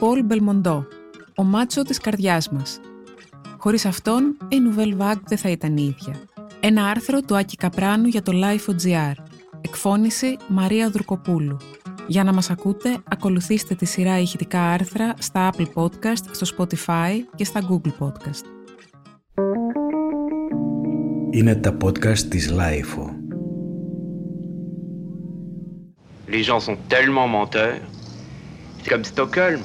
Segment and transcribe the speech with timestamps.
[0.00, 0.86] Πολ Μπελμοντό,
[1.36, 2.80] ο μάτσο της καρδιάς μας.
[3.58, 6.20] Χωρίς αυτόν, η Nouvelle Vague δεν θα ήταν η ίδια.
[6.60, 9.12] Ένα άρθρο του Άκη Καπράνου για το Life.gr.
[9.60, 11.56] Εκφώνηση Μαρία Δουρκοπούλου.
[12.06, 17.44] Για να μας ακούτε, ακολουθήστε τη σειρά ηχητικά άρθρα στα Apple Podcast, στο Spotify και
[17.44, 18.44] στα Google Podcast.
[21.30, 23.18] Είναι τα podcast της Lifeo.
[26.32, 27.99] Les gens sont tellement menteurs.
[28.81, 29.61] C'est comme Stockholm.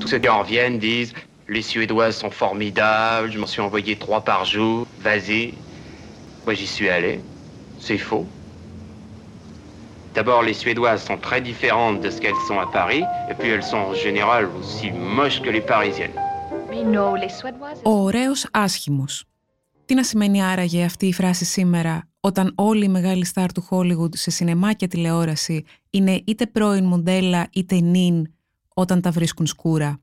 [0.00, 1.12] Tous ceux qui en reviennent disent
[1.48, 5.54] Les Suédoises sont formidables, je m'en suis envoyé trois par jour, vas-y.
[6.44, 7.20] Moi j'y suis allé.
[7.78, 8.26] C'est faux.
[10.14, 13.62] D'abord, les Suédoises sont très différentes de ce qu'elles sont à Paris, et puis elles
[13.62, 16.16] sont en général aussi moches que les Parisiennes.
[16.70, 17.80] Mais non, les Suédoises.
[17.84, 19.24] Ο ωραίος άσχημος.
[19.84, 24.16] Τι να σημαίνει άραγε αυτή η φράση σήμερα όταν όλοι οι μεγάλοι στάρ του Hollywood
[24.16, 28.33] σε σινεμά και τηλεόραση είναι είτε πρώην μοντέλα είτε νυν
[28.77, 29.99] όταν τα βρίσκουν σκούρα.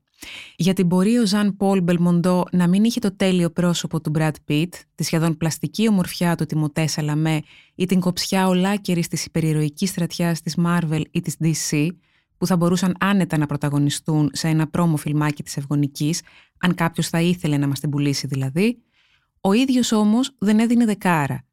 [0.55, 4.69] Γιατί μπορεί ο Ζαν Πολ Μπελμοντό να μην είχε το τέλειο πρόσωπο του Brad Pitt,
[4.95, 7.41] τη σχεδόν πλαστική ομορφιά του Τιμωτέ Σαλαμέ
[7.75, 11.87] ή την κοψιά ολάκερη της υπερηρωικής στρατιάς της Marvel ή της DC,
[12.37, 16.21] που θα μπορούσαν άνετα να πρωταγωνιστούν σε ένα πρόμο φιλμάκι της Ευγονικής,
[16.59, 18.77] αν κάποιος θα ήθελε να μας την πουλήσει δηλαδή,
[19.41, 21.45] ο ίδιος όμως δεν έδινε δεκάρα.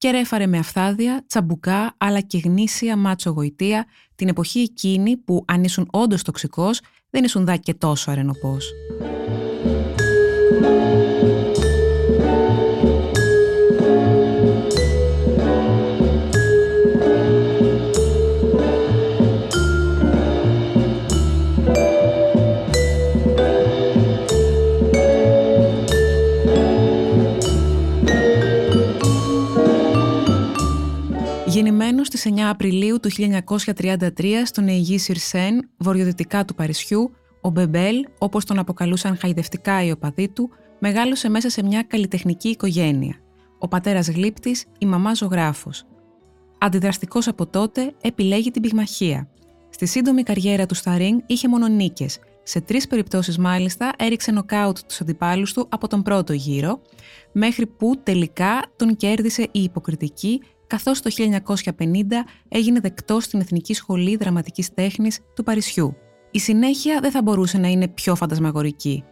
[0.00, 5.64] Και ρέφαρε με αφθάδια, τσαμπουκά, αλλά και γνήσια μάτσο γοητεία την εποχή εκείνη που αν
[5.64, 8.72] ήσουν όντως τοξικός δεν ήσουν δά και τόσο αρενοπός.
[31.80, 38.06] Γεννημένος στις 9 Απριλίου του 1933 στο Νεϊγί Σιρ Σεν, βορειοδυτικά του Παρισιού, ο Μπεμπέλ,
[38.18, 43.14] όπως τον αποκαλούσαν χαϊδευτικά οι οπαδοί του, μεγάλωσε μέσα σε μια καλλιτεχνική οικογένεια.
[43.58, 45.84] Ο πατέρας γλύπτης, η μαμά ζωγράφος.
[46.58, 49.28] Αντιδραστικός από τότε, επιλέγει την πυγμαχία.
[49.70, 52.18] Στη σύντομη καριέρα του στα ring είχε μόνο νίκες.
[52.42, 56.80] Σε τρεις περιπτώσεις μάλιστα έριξε νοκάουτ τους αντιπάλους του από τον πρώτο γύρο,
[57.32, 61.10] μέχρι που τελικά τον κέρδισε η υποκριτική καθώς το
[61.78, 61.82] 1950
[62.48, 65.96] έγινε δεκτός στην Εθνική Σχολή Δραματικής Τέχνης του Παρισιού.
[66.30, 69.04] Η συνέχεια δεν θα μπορούσε να είναι πιο φαντασμαγορική.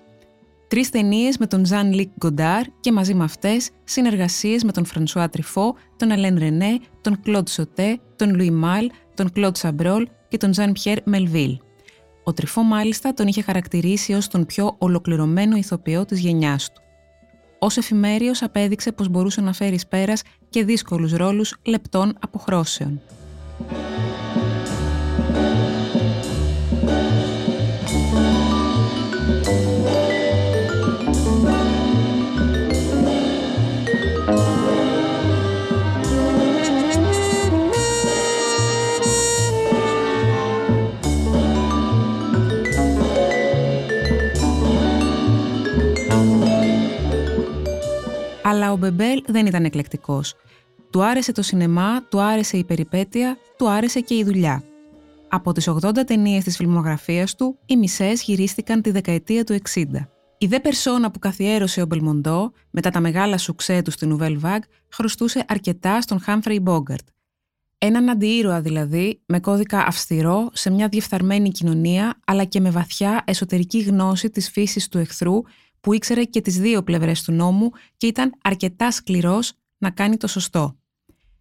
[0.69, 5.29] Τρεις ταινίες με τον Ζαν Λικ Γκοντάρ και μαζί με αυτές συνεργασίες με τον Φρανσουά
[5.29, 10.55] Τριφό, τον Αλέν Ρενέ, τον Κλοντ Σοτέ, τον Λουί Μάλ, τον Κλοντ Σαμπρόλ και τον
[10.55, 11.59] Ζαν Πιέρ Μελβίλ.
[12.25, 16.83] Ο Τριφό μάλιστα τον είχε χαρακτηρίσει ως τον πιο ολοκληρωμένο ηθοποιό της γενιάς του.
[17.59, 23.01] Ως εφημέριος απέδειξε πως μπορούσε να φέρει πέρας και δύσκολους ρόλους λεπτών αποχρώσεων.
[48.49, 50.35] Αλλά ο Μπεμπέλ δεν ήταν εκλεκτικός.
[50.91, 54.63] Του άρεσε το σινεμά, του άρεσε η περιπέτεια, του άρεσε και η δουλειά.
[55.29, 59.85] Από τις 80 ταινίες της φιλμογραφίας του, οι μισές γυρίστηκαν τη δεκαετία του 60.
[60.39, 64.69] Η δε περσόνα που καθιέρωσε ο Μπελμοντό, μετά τα μεγάλα σουξέ του στη Nouvelle Vague,
[64.93, 67.09] χρωστούσε αρκετά στον Χάμφρεϊ Μπόγκαρτ.
[67.79, 73.79] Έναν αντιήρωα δηλαδή, με κώδικα αυστηρό, σε μια διεφθαρμένη κοινωνία, αλλά και με βαθιά εσωτερική
[73.79, 75.43] γνώση της φύσης του εχθρού
[75.81, 80.27] που ήξερε και τις δύο πλευρές του νόμου και ήταν αρκετά σκληρός να κάνει το
[80.27, 80.77] σωστό.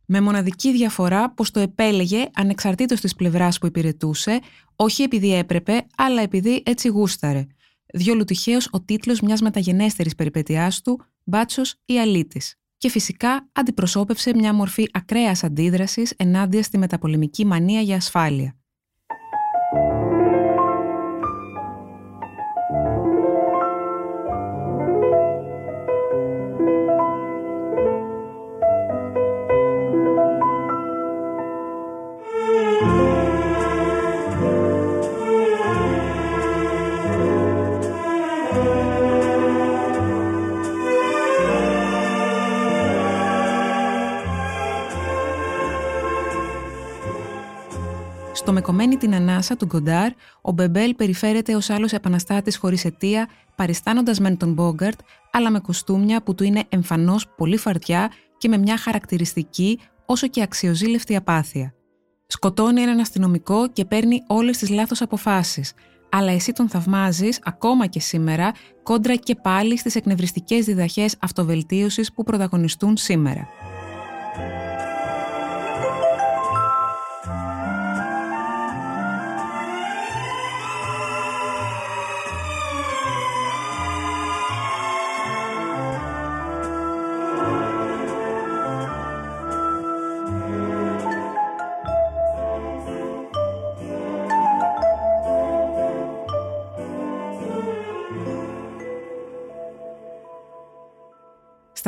[0.06, 4.40] Με μοναδική διαφορά πως το επέλεγε ανεξαρτήτως της πλευράς που υπηρετούσε,
[4.76, 7.46] όχι επειδή έπρεπε, αλλά επειδή έτσι γούσταρε.
[7.94, 12.56] Διόλου τυχαίως ο τίτλος μιας μεταγενέστερης περιπετειάς του, «Μπάτσος ή Αλήτης».
[12.78, 18.56] Και φυσικά αντιπροσώπευσε μια μορφή ακραίας αντίδρασης ενάντια στη μεταπολεμική μανία για ασφάλεια.
[48.38, 50.12] Στο με κομμένη την ανάσα του Γκοντάρ,
[50.42, 55.00] ο Μπεμπέλ περιφέρεται ως άλλος επαναστάτης χωρίς αιτία, παριστάνοντας μεν τον Μπόγκαρτ,
[55.32, 60.42] αλλά με κοστούμια που του είναι εμφανώς πολύ φαρδιά και με μια χαρακτηριστική όσο και
[60.42, 61.74] αξιοζήλευτη απάθεια.
[62.28, 65.74] Σκοτώνει έναν αστυνομικό και παίρνει όλες τις λάθος αποφάσεις,
[66.10, 68.52] αλλά εσύ τον θαυμάζεις ακόμα και σήμερα
[68.84, 73.48] κόντρα και πάλι στις εκνευριστικές διδαχές αυτοβελτίωσης που πρωταγωνιστούν σήμερα.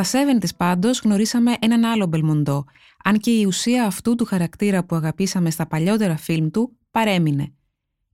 [0.03, 2.65] Στα 70's πάντως γνωρίσαμε έναν άλλο Μπελμοντό,
[3.03, 7.53] αν και η ουσία αυτού του χαρακτήρα που αγαπήσαμε στα παλιότερα φιλμ του παρέμεινε.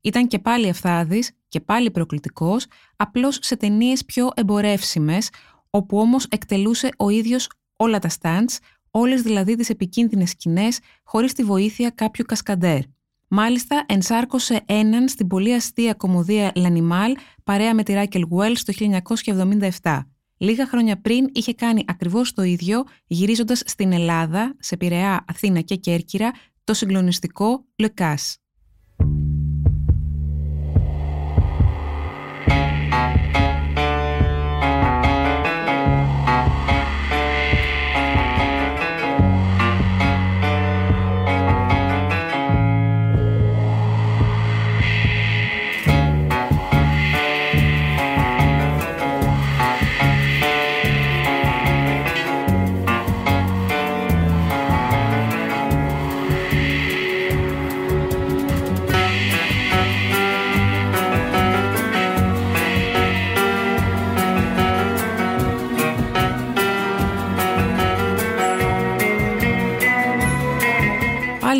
[0.02, 2.66] Ήταν και πάλι ευθάδης και πάλι προκλητικός,
[2.96, 5.30] απλώς σε ταινίες πιο εμπορεύσιμες,
[5.70, 8.58] όπου όμως εκτελούσε ο ίδιος όλα τα stunts,
[8.92, 12.80] όλες δηλαδή τις επικίνδυνες σκηνές, χωρίς τη βοήθεια κάποιου κασκαντέρ.
[13.28, 17.12] Μάλιστα, ενσάρκωσε έναν στην πολύ αστεία κομμωδία L'Animal
[17.44, 18.74] παρέα με τη Ράκελ Wells το
[19.82, 20.00] 1977.
[20.38, 25.76] Λίγα χρόνια πριν είχε κάνει ακριβώς το ίδιο γυρίζοντας στην Ελλάδα, σε Πειραιά, Αθήνα και
[25.76, 26.32] Κέρκυρα,
[26.64, 28.45] το συγκλονιστικό «Λεκάς».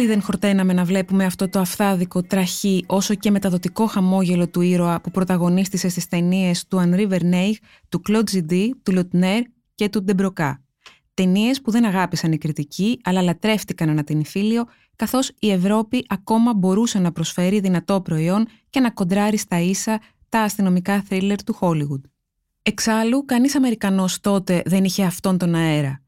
[0.04, 5.12] Δεν χορταίναμε να βλέπουμε αυτό το αφθάδικο τραχή όσο και μεταδοτικό χαμόγελο του ήρωα που
[5.12, 7.54] πρωταγωνίστησε στις ταινίες του Henri Verneuil,
[7.90, 9.42] του Claude Zidi, του Λοτνέρ
[9.76, 10.64] και του Ντεμπροκά.
[11.14, 14.66] Ταινίες που δεν αγάπησαν οι κριτικοί, αλλά λατρεύτηκαν ανά την Ιφίλιο,
[14.96, 20.00] καθώς η Ευρώπη ακόμα μπορούσε να προσφέρει δυνατό προϊόν και να κοντράρει στα ίσα
[20.30, 22.02] τα αστυνομικά θρίλερ του Hollywood.
[22.62, 26.02] Εξάλλου, κανείς Αμερικανός τότε δεν είχε αυτόν τον αέρα.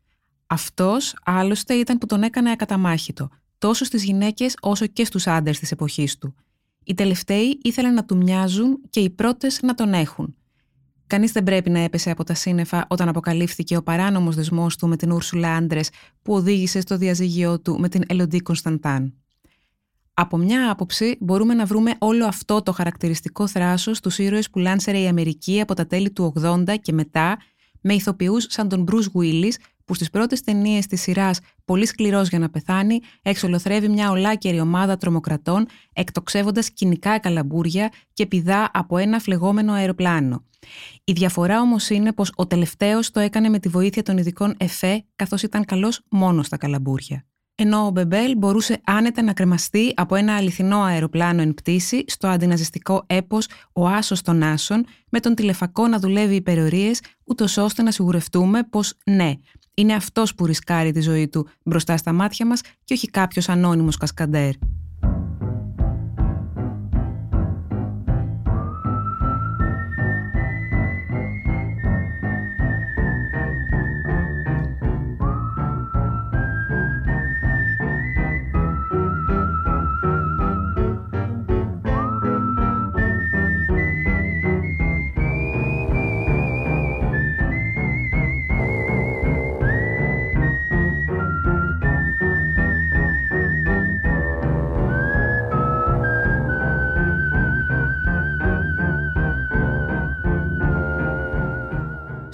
[0.48, 5.72] Αυτός άλλωστε ήταν που τον έκανε ακαταμάχητο, τόσο στις γυναίκες όσο και στους άντρες της
[5.72, 6.36] εποχής του.
[6.84, 10.36] Οι τελευταίοι ήθελαν να του μοιάζουν και οι πρώτες να τον έχουν.
[11.08, 14.96] Κανείς δεν πρέπει να έπεσε από τα σύννεφα όταν αποκαλύφθηκε ο παράνομος δεσμός του με
[14.96, 15.90] την Ούρσουλα Άντρες
[16.22, 19.14] που οδήγησε στο διαζύγιο του με την Ελοντή Κωνσταντάν.
[20.14, 25.00] Από μια άποψη μπορούμε να βρούμε όλο αυτό το χαρακτηριστικό θράσος στους ήρωες που λάνσερε
[25.00, 27.38] η Αμερική από τα τέλη του 80 και μετά
[27.82, 29.54] με ηθοποιούς σαν τον Bruce Willis
[29.88, 34.98] που στις πρώτες ταινίες της σειράς Πολύ σκληρός για να πεθάνει, εξολοθρεύει μια ολάκερη ομάδα
[34.98, 40.44] τρομοκρατών, εκτοξεύοντας κοινικά καλαμπούρια και πηδά από ένα φλεγόμενο αεροπλάνο.
[41.04, 45.06] Η διαφορά όμως είναι πως ο τελευταίος το έκανε με τη βοήθεια των ειδικών ΕΦΕ,
[45.16, 47.26] καθώς ήταν καλός μόνος στα καλαμπούρια.
[47.60, 53.04] Ενώ ο Μπεμπέλ μπορούσε άνετα να κρεμαστεί από ένα αληθινό αεροπλάνο εν πτήση στο αντιναζιστικό
[53.08, 58.64] έπος «Ο Άσος των Άσων» με τον τηλεφακό να δουλεύει υπερορίες, ούτως ώστε να σιγουρευτούμε
[58.64, 59.34] πως ναι,
[59.74, 63.98] είναι αυτός που ρισκάρει τη ζωή του μπροστά στα μάτια μας και όχι κάποιος ανώνυμος
[63.98, 64.52] κασκαντέρ.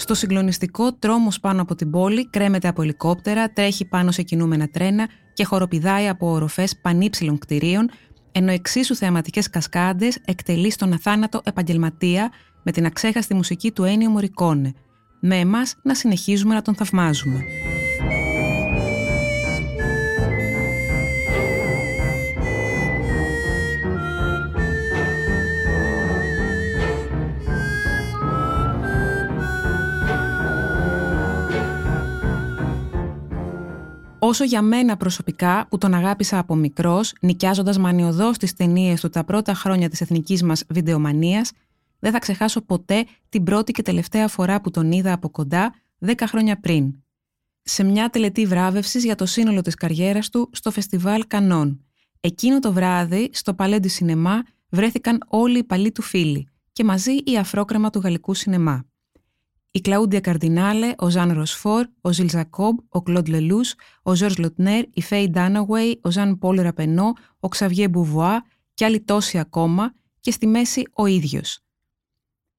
[0.03, 5.07] Στο συγκλονιστικό τρόμος πάνω από την πόλη κρέμεται από ελικόπτερα, τρέχει πάνω σε κινούμενα τρένα
[5.33, 7.89] και χοροπηδάει από οροφές πανύψηλων κτηρίων,
[8.31, 12.31] ενώ εξίσου θεαματικές κασκάντες εκτελεί στον αθάνατο επαγγελματία
[12.63, 14.73] με την αξέχαστη μουσική του Ένιο Μωρικόνε.
[15.19, 17.43] Με εμάς να συνεχίζουμε να τον θαυμάζουμε.
[34.33, 39.23] Όσο για μένα προσωπικά, που τον αγάπησα από μικρός, νοικιάζοντας μανιωδώς τις ταινίες του τα
[39.23, 41.51] πρώτα χρόνια της εθνικής μας βιντεομανίας,
[41.99, 46.27] δεν θα ξεχάσω ποτέ την πρώτη και τελευταία φορά που τον είδα από κοντά, δέκα
[46.27, 46.93] χρόνια πριν.
[47.61, 51.85] Σε μια τελετή βράβευσης για το σύνολο της καριέρας του στο φεστιβάλ Κανόν.
[52.19, 57.37] Εκείνο το βράδυ, στο Παλέντι Σινεμά, βρέθηκαν όλοι οι παλιοί του φίλοι και μαζί η
[57.37, 58.85] αφρόκραμα του γαλλικού σινεμά.
[59.75, 64.83] Η Κλαούντια Καρδινάλε, ο Ζαν Ροσφόρ, ο Ζιλ Ζακόμπ, ο Κλοντ Λελούς, ο Ζορς Λοτνέρ,
[64.93, 70.31] η Φέι Ντάναουεϊ, ο Ζαν Πολ Ραπενό, ο Ξαβιέ Μπουβουά και άλλοι τόσοι ακόμα και
[70.31, 71.59] στη μέση ο ίδιος.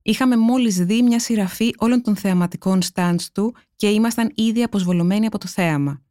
[0.03, 5.39] Είχαμε μόλις δει μια σειραφή όλων των θεαματικών stands του και ήμασταν ήδη αποσβολωμένοι από
[5.39, 6.03] το θέαμα.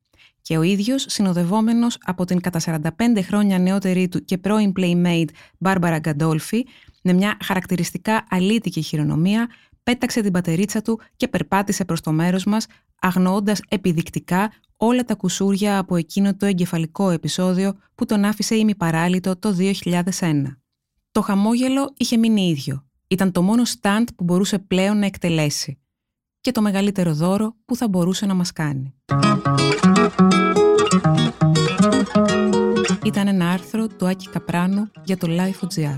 [0.42, 6.00] Και ο ίδιος, συνοδευόμενος από την κατά 45 χρόνια νεότερη του και πρώην playmate Μπάρμπαρα
[6.00, 6.66] Γκαντόλφη,
[7.04, 9.48] με μια χαρακτηριστικά αλήτικη χειρονομία,
[9.84, 12.66] πέταξε την πατερίτσα του και περπάτησε προς το μέρος μας,
[13.00, 19.56] αγνοώντας επιδεικτικά όλα τα κουσούρια από εκείνο το εγκεφαλικό επεισόδιο που τον άφησε ημιπαράλυτο το
[19.60, 20.44] 2001.
[21.12, 22.86] Το χαμόγελο είχε μείνει ίδιο.
[23.08, 25.78] Ήταν το μόνο στάντ που μπορούσε πλέον να εκτελέσει
[26.42, 28.94] και το μεγαλύτερο δώρο που θα μπορούσε να μας κάνει.
[33.04, 35.98] Ήταν ένα άρθρο του Άκη Καπράνου για το Life.gr.